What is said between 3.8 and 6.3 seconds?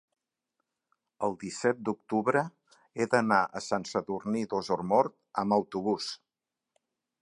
Sadurní d'Osormort amb autobús.